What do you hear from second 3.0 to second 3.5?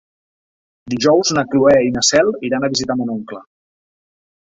mon oncle.